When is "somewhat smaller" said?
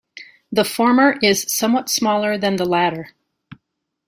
1.47-2.35